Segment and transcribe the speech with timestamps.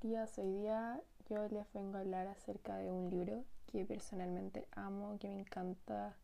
[0.00, 0.38] días.
[0.38, 5.28] Hoy día yo les vengo a hablar acerca de un libro que personalmente amo, que
[5.28, 6.14] me encanta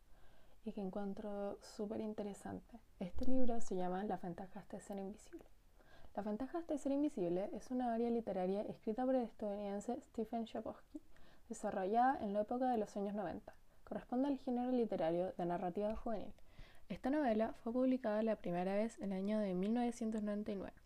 [0.63, 2.79] y que encuentro súper interesante.
[2.99, 5.43] Este libro se llama Las ventajas de ser invisible.
[6.15, 11.01] Las ventajas de ser invisible es una obra literaria escrita por el estadounidense Stephen Chbosky,
[11.49, 13.53] desarrollada en la época de los años 90.
[13.83, 16.33] Corresponde al género literario de narrativa juvenil.
[16.87, 20.84] Esta novela fue publicada la primera vez en el año de 1999.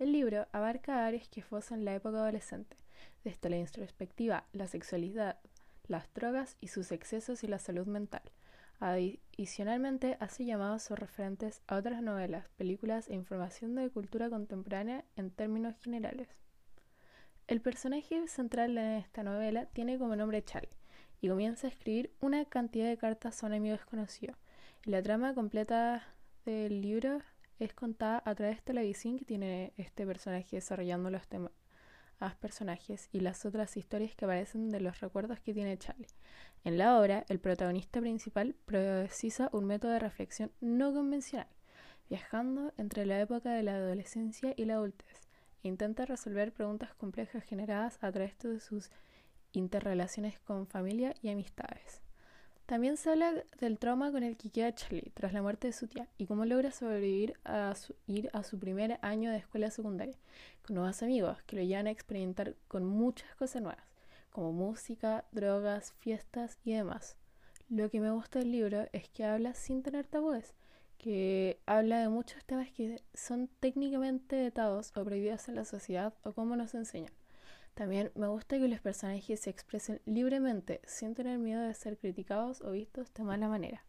[0.00, 2.74] El libro abarca áreas que en la época adolescente,
[3.22, 5.38] desde la introspectiva, la sexualidad,
[5.88, 8.22] las drogas y sus excesos y la salud mental.
[8.78, 15.30] Adicionalmente, hace llamados o referentes a otras novelas, películas e información de cultura contemporánea en
[15.30, 16.28] términos generales.
[17.46, 20.78] El personaje central de esta novela tiene como nombre Charlie
[21.20, 24.32] y comienza a escribir una cantidad de cartas a un amigo desconocido.
[24.84, 26.02] La trama completa
[26.46, 27.20] del libro
[27.60, 31.52] es contada a través de la visión que tiene este personaje desarrollando los temas
[32.40, 36.06] personajes y las otras historias que aparecen de los recuerdos que tiene Charlie.
[36.64, 41.48] En la obra, el protagonista principal precisa un método de reflexión no convencional,
[42.10, 45.20] viajando entre la época de la adolescencia y la adultez,
[45.62, 48.90] e intenta resolver preguntas complejas generadas a través de sus
[49.52, 52.02] interrelaciones con familia y amistades.
[52.70, 55.88] También se habla del trauma con el que queda Charlie tras la muerte de su
[55.88, 57.74] tía y cómo logra sobrevivir a
[58.06, 60.14] ir a su primer año de escuela secundaria
[60.64, 63.82] con nuevos amigos que lo llevan a experimentar con muchas cosas nuevas,
[64.30, 67.16] como música, drogas, fiestas y demás.
[67.68, 70.54] Lo que me gusta del libro es que habla sin tener tabúes,
[70.96, 76.34] que habla de muchos temas que son técnicamente vetados o prohibidos en la sociedad o
[76.34, 77.10] cómo nos enseñan.
[77.80, 82.60] También me gusta que los personajes se expresen libremente sin tener miedo de ser criticados
[82.60, 83.82] o vistos de mala manera.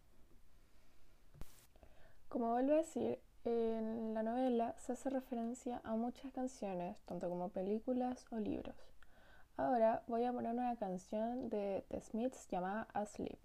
[2.29, 7.49] Como vuelvo a decir, en la novela se hace referencia a muchas canciones, tanto como
[7.49, 8.77] películas o libros.
[9.57, 13.39] Ahora voy a poner una canción de The Smiths llamada Asleep.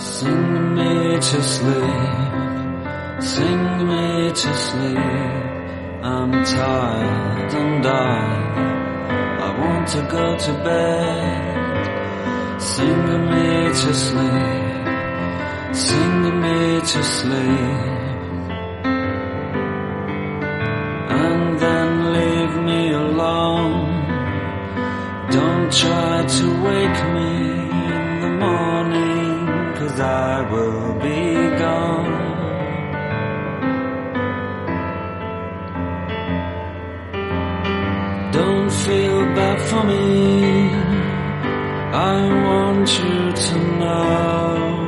[0.00, 2.29] Sing me to sleep,
[3.22, 4.98] sing me to sleep.
[6.02, 8.20] I'm tired and I,
[9.46, 12.60] I want to go to bed.
[12.60, 14.86] Sing me to sleep,
[15.74, 17.99] sing me to sleep.
[39.84, 40.70] Me.
[41.92, 44.80] I want you to know.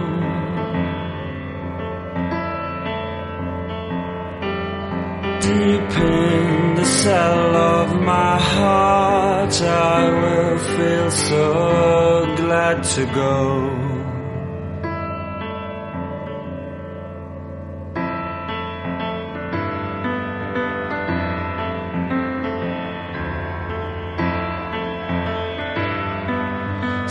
[5.41, 13.82] Deep in the cell of my heart, I will feel so glad to go.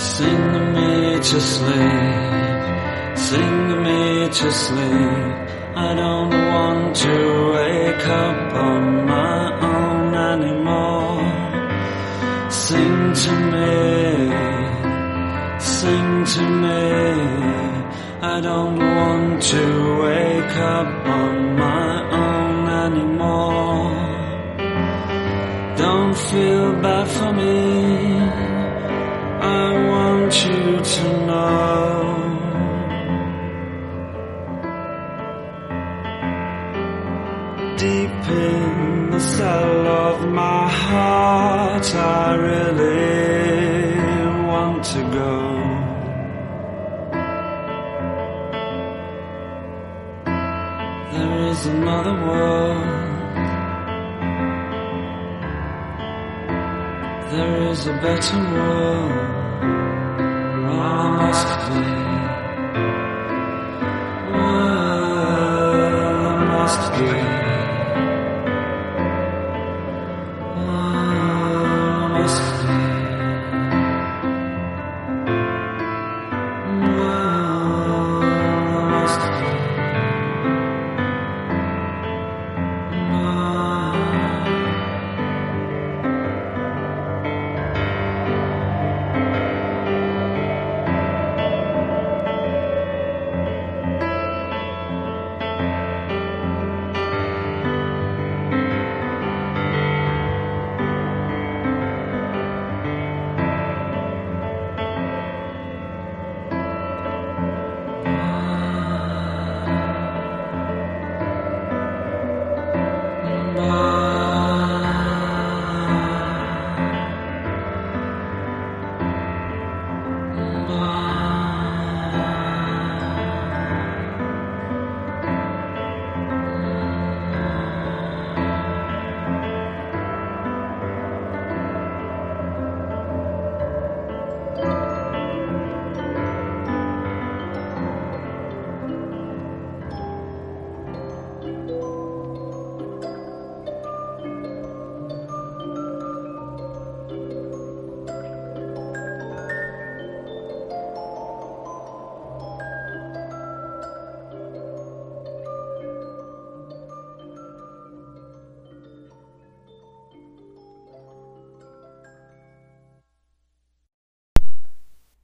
[0.01, 5.33] Sing me to sleep, sing me to sleep.
[5.75, 11.21] I don't want to wake up on my own anymore.
[12.49, 13.75] Sing to me,
[15.59, 16.83] sing to me.
[18.23, 19.63] I don't want to
[20.01, 21.91] wake up on my
[22.25, 23.93] own anymore.
[25.77, 28.10] Don't feel bad for me
[42.31, 45.31] I really want to go.
[51.11, 52.83] There is another world.
[57.31, 59.11] There is a better world.
[60.71, 61.83] I must be.
[64.31, 64.71] Where
[66.27, 67.30] I must be.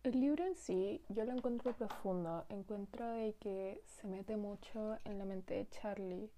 [0.08, 3.06] El libro en sí yo lo encuentro profundo, encuentro
[3.42, 6.32] que se mete mucho en la mente de Charlie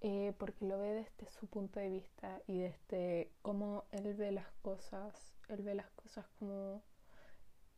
[0.00, 4.50] eh, porque lo ve desde su punto de vista y desde cómo él ve las
[4.62, 5.14] cosas,
[5.46, 6.82] él ve las cosas como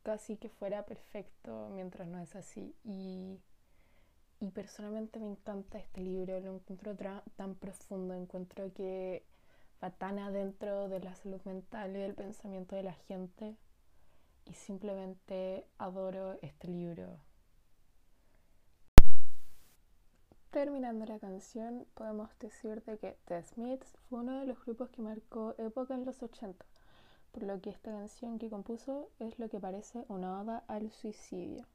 [0.01, 2.75] casi que fuera perfecto mientras no es así.
[2.83, 3.37] Y,
[4.39, 6.97] y personalmente me encanta este libro, lo encuentro
[7.35, 9.23] tan profundo, encuentro que
[9.83, 13.55] va tan adentro de la salud mental y del pensamiento de la gente
[14.45, 17.19] y simplemente adoro este libro.
[20.51, 25.01] Terminando la canción, podemos decir de que The Smiths fue uno de los grupos que
[25.01, 26.65] marcó época en los 80,
[27.31, 31.65] por lo que esta canción que compuso es lo que parece una oda al suicidio.